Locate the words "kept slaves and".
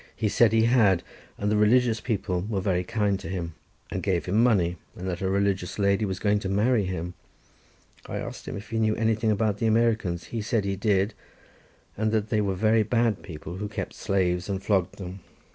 13.67-14.63